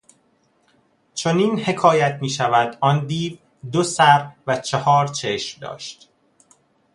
چنین 1.13 1.59
حکایت 1.59 2.17
میشود 2.21 2.77
آن 2.81 3.05
دیو 3.07 3.37
دو 3.71 3.83
سر 3.83 4.31
و 4.47 4.57
چهار 4.59 5.07
چشم 5.07 5.61
داشت. 5.61 6.09